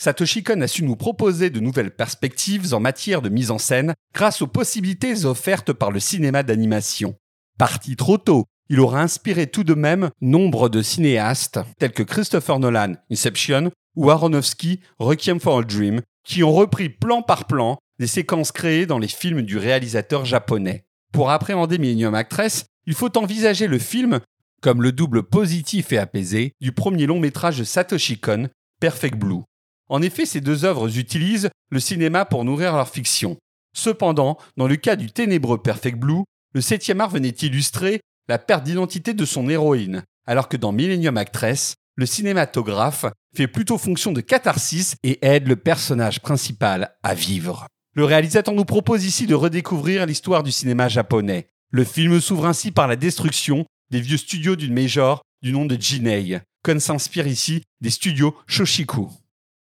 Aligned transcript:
Satoshi 0.00 0.42
Kon 0.44 0.60
a 0.62 0.68
su 0.68 0.84
nous 0.84 0.96
proposer 0.96 1.50
de 1.50 1.60
nouvelles 1.60 1.94
perspectives 1.94 2.72
en 2.72 2.80
matière 2.80 3.20
de 3.20 3.28
mise 3.28 3.50
en 3.50 3.58
scène 3.58 3.94
grâce 4.14 4.40
aux 4.42 4.46
possibilités 4.46 5.24
offertes 5.24 5.72
par 5.72 5.90
le 5.90 6.00
cinéma 6.00 6.42
d'animation. 6.42 7.16
Parti 7.58 7.96
trop 7.96 8.16
tôt, 8.16 8.44
il 8.70 8.80
aura 8.80 9.02
inspiré 9.02 9.48
tout 9.48 9.64
de 9.64 9.74
même 9.74 10.10
nombre 10.20 10.68
de 10.68 10.82
cinéastes 10.82 11.58
tels 11.78 11.92
que 11.92 12.04
Christopher 12.04 12.58
Nolan, 12.58 12.94
Inception, 13.10 13.70
ou 13.96 14.10
Aronofsky, 14.10 14.80
Requiem 14.98 15.40
for 15.40 15.58
a 15.58 15.62
Dream, 15.62 16.00
qui 16.24 16.44
ont 16.44 16.52
repris 16.52 16.88
plan 16.88 17.20
par 17.20 17.46
plan 17.46 17.76
des 17.98 18.06
séquences 18.06 18.52
créées 18.52 18.86
dans 18.86 18.98
les 18.98 19.08
films 19.08 19.42
du 19.42 19.58
réalisateur 19.58 20.24
japonais. 20.24 20.84
Pour 21.12 21.30
appréhender 21.30 21.78
Millennium 21.78 22.14
Actress, 22.14 22.66
il 22.86 22.94
faut 22.94 23.16
envisager 23.18 23.66
le 23.66 23.78
film 23.78 24.20
comme 24.60 24.82
le 24.82 24.92
double 24.92 25.22
positif 25.22 25.92
et 25.92 25.98
apaisé 25.98 26.52
du 26.60 26.72
premier 26.72 27.06
long 27.06 27.20
métrage 27.20 27.58
de 27.58 27.64
Satoshi 27.64 28.18
Kon, 28.18 28.48
Perfect 28.80 29.16
Blue. 29.16 29.42
En 29.88 30.02
effet, 30.02 30.26
ces 30.26 30.40
deux 30.40 30.64
œuvres 30.64 30.98
utilisent 30.98 31.50
le 31.70 31.80
cinéma 31.80 32.24
pour 32.24 32.44
nourrir 32.44 32.74
leur 32.74 32.88
fiction. 32.88 33.36
Cependant, 33.74 34.38
dans 34.56 34.68
le 34.68 34.76
cas 34.76 34.96
du 34.96 35.10
ténébreux 35.10 35.62
Perfect 35.62 35.98
Blue, 35.98 36.24
le 36.54 36.60
septième 36.60 37.00
art 37.00 37.10
venait 37.10 37.28
illustrer 37.28 38.00
la 38.28 38.38
perte 38.38 38.64
d'identité 38.64 39.14
de 39.14 39.24
son 39.24 39.48
héroïne, 39.48 40.02
alors 40.26 40.48
que 40.48 40.56
dans 40.56 40.72
Millennium 40.72 41.16
Actress, 41.16 41.76
le 41.96 42.06
cinématographe 42.06 43.06
fait 43.34 43.48
plutôt 43.48 43.78
fonction 43.78 44.12
de 44.12 44.20
catharsis 44.20 44.96
et 45.02 45.18
aide 45.26 45.48
le 45.48 45.56
personnage 45.56 46.20
principal 46.20 46.96
à 47.02 47.14
vivre. 47.14 47.66
Le 47.94 48.04
réalisateur 48.04 48.54
nous 48.54 48.64
propose 48.64 49.04
ici 49.04 49.26
de 49.26 49.34
redécouvrir 49.34 50.06
l'histoire 50.06 50.42
du 50.42 50.52
cinéma 50.52 50.88
japonais. 50.88 51.48
Le 51.70 51.84
film 51.84 52.20
s'ouvre 52.20 52.46
ainsi 52.46 52.70
par 52.70 52.86
la 52.86 52.96
destruction 52.96 53.66
des 53.90 54.00
vieux 54.00 54.16
studios 54.16 54.56
d'une 54.56 54.74
major 54.74 55.22
du 55.42 55.52
nom 55.52 55.64
de 55.66 55.76
Jinei. 55.80 56.40
Kon 56.62 56.80
s'inspire 56.80 57.26
ici 57.26 57.62
des 57.80 57.90
studios 57.90 58.36
Shoshiku. 58.46 59.08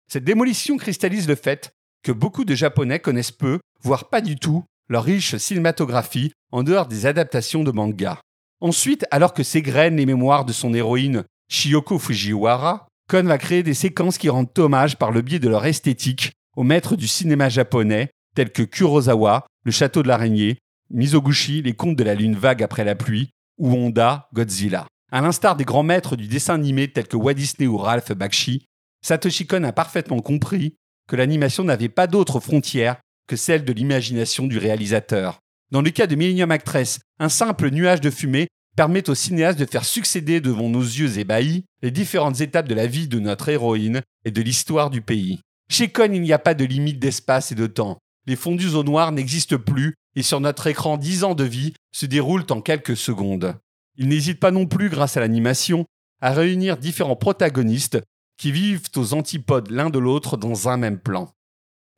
Cette 0.08 0.24
démolition 0.24 0.76
cristallise 0.76 1.28
le 1.28 1.34
fait 1.34 1.70
que 2.02 2.12
beaucoup 2.12 2.44
de 2.44 2.54
Japonais 2.54 2.98
connaissent 2.98 3.32
peu, 3.32 3.58
voire 3.82 4.08
pas 4.08 4.20
du 4.20 4.36
tout, 4.36 4.64
leur 4.88 5.04
riche 5.04 5.36
cinématographie 5.36 6.32
en 6.52 6.62
dehors 6.62 6.86
des 6.86 7.06
adaptations 7.06 7.62
de 7.62 7.70
manga. 7.70 8.20
Ensuite, 8.60 9.06
alors 9.10 9.34
que 9.34 9.42
s'égrènent 9.42 9.96
les 9.96 10.06
mémoires 10.06 10.44
de 10.44 10.52
son 10.52 10.74
héroïne 10.74 11.24
Shiyoko 11.48 11.98
Fujiwara, 11.98 12.88
Kon 13.08 13.24
va 13.24 13.38
créer 13.38 13.62
des 13.62 13.74
séquences 13.74 14.18
qui 14.18 14.28
rendent 14.28 14.56
hommage 14.58 14.96
par 14.96 15.10
le 15.10 15.22
biais 15.22 15.38
de 15.38 15.48
leur 15.48 15.64
esthétique 15.64 16.32
aux 16.56 16.62
maîtres 16.62 16.96
du 16.96 17.08
cinéma 17.08 17.48
japonais 17.48 18.10
tels 18.34 18.52
que 18.52 18.62
Kurosawa, 18.62 19.46
Le 19.64 19.72
Château 19.72 20.02
de 20.02 20.08
l'Araignée, 20.08 20.58
Mizoguchi, 20.90 21.62
Les 21.62 21.74
Contes 21.74 21.96
de 21.96 22.04
la 22.04 22.14
Lune 22.14 22.36
vague 22.36 22.62
après 22.62 22.84
la 22.84 22.94
pluie, 22.94 23.30
ou 23.58 23.74
Honda, 23.74 24.28
Godzilla. 24.32 24.86
À 25.12 25.20
l'instar 25.20 25.56
des 25.56 25.64
grands 25.64 25.82
maîtres 25.82 26.16
du 26.16 26.28
dessin 26.28 26.54
animé 26.54 26.90
tels 26.90 27.08
que 27.08 27.16
Walt 27.16 27.34
Disney 27.34 27.66
ou 27.66 27.76
Ralph 27.76 28.12
Bakshi, 28.12 28.66
Satoshi 29.02 29.46
Kon 29.46 29.64
a 29.64 29.72
parfaitement 29.72 30.20
compris 30.20 30.76
que 31.08 31.16
l'animation 31.16 31.64
n'avait 31.64 31.88
pas 31.88 32.06
d'autre 32.06 32.40
frontière 32.40 32.96
que 33.26 33.36
celle 33.36 33.64
de 33.64 33.72
l'imagination 33.72 34.46
du 34.46 34.58
réalisateur. 34.58 35.40
Dans 35.70 35.82
le 35.82 35.90
cas 35.90 36.06
de 36.06 36.16
Millennium 36.16 36.50
Actress, 36.50 37.00
un 37.18 37.28
simple 37.28 37.70
nuage 37.70 38.00
de 38.00 38.10
fumée 38.10 38.48
permet 38.76 39.08
au 39.10 39.14
cinéaste 39.14 39.58
de 39.58 39.66
faire 39.66 39.84
succéder 39.84 40.40
devant 40.40 40.68
nos 40.68 40.82
yeux 40.82 41.18
ébahis 41.18 41.64
les 41.82 41.90
différentes 41.90 42.40
étapes 42.40 42.68
de 42.68 42.74
la 42.74 42.86
vie 42.86 43.08
de 43.08 43.18
notre 43.18 43.48
héroïne 43.48 44.02
et 44.24 44.30
de 44.30 44.42
l'histoire 44.42 44.90
du 44.90 45.02
pays. 45.02 45.40
Chez 45.70 45.92
il 46.12 46.20
n'y 46.20 46.32
a 46.32 46.38
pas 46.40 46.54
de 46.54 46.64
limite 46.64 46.98
d'espace 46.98 47.52
et 47.52 47.54
de 47.54 47.68
temps. 47.68 47.98
Les 48.26 48.34
fondus 48.34 48.74
au 48.74 48.82
noir 48.82 49.12
n'existent 49.12 49.56
plus 49.56 49.94
et 50.16 50.22
sur 50.22 50.40
notre 50.40 50.66
écran, 50.66 50.96
dix 50.96 51.22
ans 51.22 51.36
de 51.36 51.44
vie 51.44 51.74
se 51.92 52.06
déroulent 52.06 52.44
en 52.50 52.60
quelques 52.60 52.96
secondes. 52.96 53.56
Il 53.96 54.08
n'hésite 54.08 54.40
pas 54.40 54.50
non 54.50 54.66
plus, 54.66 54.88
grâce 54.88 55.16
à 55.16 55.20
l'animation, 55.20 55.86
à 56.20 56.32
réunir 56.32 56.76
différents 56.76 57.14
protagonistes 57.14 58.02
qui 58.36 58.50
vivent 58.50 58.88
aux 58.96 59.14
antipodes 59.14 59.70
l'un 59.70 59.90
de 59.90 60.00
l'autre 60.00 60.36
dans 60.36 60.68
un 60.68 60.76
même 60.76 60.98
plan. 60.98 61.32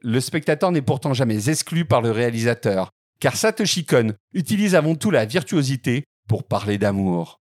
Le 0.03 0.21
spectateur 0.21 0.71
n'est 0.71 0.83
pourtant 0.83 1.15
jamais 1.15 1.49
exclu 1.49 1.87
par 1.87 2.03
le 2.03 2.11
réalisateur, 2.11 2.91
car 3.21 3.37
Satoshi 3.37 3.87
Kon 3.87 4.13
utilise 4.35 4.75
avant 4.75 4.97
tout 4.97 5.11
la 5.11 5.25
virtuosité 5.25 6.05
pour 6.29 6.45
parler 6.45 6.77
d'amour. 6.77 7.41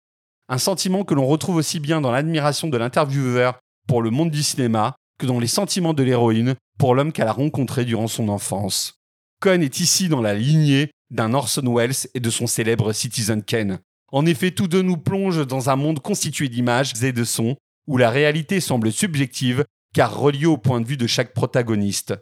Un 0.49 0.57
sentiment 0.57 1.05
que 1.05 1.13
l'on 1.13 1.25
retrouve 1.25 1.55
aussi 1.55 1.79
bien 1.79 2.01
dans 2.01 2.11
l'admiration 2.11 2.67
de 2.67 2.77
l'intervieweur 2.77 3.59
pour 3.88 4.01
le 4.01 4.09
monde 4.09 4.31
du 4.31 4.44
cinéma 4.44 4.97
que 5.17 5.25
dans 5.25 5.39
les 5.39 5.47
sentiments 5.47 5.94
de 5.94 6.03
l'héroïne 6.03 6.55
pour 6.78 6.95
l'homme 6.95 7.11
qu'elle 7.11 7.28
a 7.28 7.33
rencontré 7.33 7.85
durant 7.85 8.07
son 8.07 8.29
enfance. 8.29 9.00
Kon 9.41 9.61
est 9.61 9.79
ici 9.79 10.09
dans 10.09 10.22
la 10.22 10.33
lignée 10.33 10.91
d'un 11.09 11.33
Orson 11.33 11.73
Welles 11.73 12.07
et 12.13 12.19
de 12.19 12.29
son 12.29 12.47
célèbre 12.47 12.94
Citizen 12.94 13.44
Kane. 13.44 13.79
En 14.11 14.25
effet, 14.25 14.51
tous 14.51 14.67
deux 14.67 14.81
nous 14.81 14.97
plongent 14.97 15.45
dans 15.45 15.69
un 15.69 15.75
monde 15.75 16.00
constitué 16.00 16.50
d'images 16.50 16.94
et 17.03 17.11
de 17.11 17.23
sons, 17.23 17.56
où 17.88 17.97
la 17.97 18.09
réalité 18.09 18.59
semble 18.59 18.91
subjective 18.91 19.66
car 19.94 20.17
reliée 20.17 20.45
au 20.45 20.57
point 20.57 20.81
de 20.81 20.88
vue 20.88 20.97
de 20.97 21.07
chaque 21.07 21.33
protagoniste. 21.33 22.13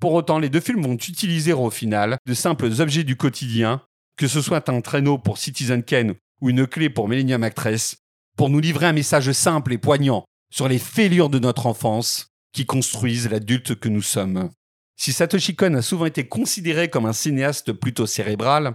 Pour 0.00 0.14
autant, 0.14 0.38
les 0.38 0.48
deux 0.48 0.60
films 0.60 0.82
vont 0.82 0.94
utiliser 0.94 1.52
au 1.52 1.70
final 1.70 2.18
de 2.26 2.34
simples 2.34 2.70
objets 2.80 3.04
du 3.04 3.16
quotidien, 3.16 3.82
que 4.16 4.28
ce 4.28 4.40
soit 4.40 4.68
un 4.68 4.80
traîneau 4.80 5.18
pour 5.18 5.38
Citizen 5.38 5.82
Kane 5.82 6.14
ou 6.40 6.50
une 6.50 6.66
clé 6.66 6.88
pour 6.88 7.08
Millennium 7.08 7.42
Actress, 7.42 7.96
pour 8.36 8.48
nous 8.48 8.60
livrer 8.60 8.86
un 8.86 8.92
message 8.92 9.32
simple 9.32 9.72
et 9.72 9.78
poignant 9.78 10.24
sur 10.50 10.68
les 10.68 10.78
fêlures 10.78 11.28
de 11.28 11.40
notre 11.40 11.66
enfance 11.66 12.28
qui 12.52 12.66
construisent 12.66 13.30
l'adulte 13.30 13.74
que 13.74 13.88
nous 13.88 14.02
sommes. 14.02 14.50
Si 14.96 15.12
Satoshi 15.12 15.54
Kon 15.54 15.74
a 15.74 15.82
souvent 15.82 16.06
été 16.06 16.26
considéré 16.26 16.88
comme 16.88 17.06
un 17.06 17.12
cinéaste 17.12 17.72
plutôt 17.72 18.06
cérébral, 18.06 18.74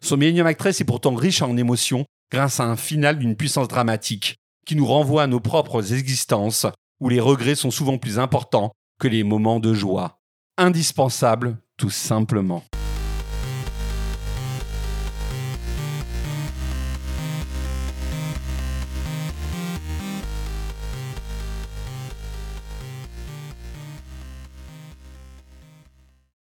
son 0.00 0.16
Millennium 0.16 0.46
Actress 0.46 0.80
est 0.80 0.84
pourtant 0.84 1.14
riche 1.14 1.42
en 1.42 1.56
émotions 1.56 2.04
grâce 2.30 2.60
à 2.60 2.64
un 2.64 2.76
final 2.76 3.18
d'une 3.18 3.36
puissance 3.36 3.68
dramatique 3.68 4.36
qui 4.66 4.76
nous 4.76 4.86
renvoie 4.86 5.22
à 5.24 5.26
nos 5.26 5.40
propres 5.40 5.92
existences, 5.92 6.66
où 7.00 7.08
les 7.08 7.20
regrets 7.20 7.54
sont 7.54 7.70
souvent 7.70 7.98
plus 7.98 8.18
importants 8.18 8.72
que 8.98 9.08
les 9.08 9.24
moments 9.24 9.60
de 9.60 9.74
joie. 9.74 10.20
Indispensable, 10.58 11.58
tout 11.76 11.90
simplement. 11.90 12.64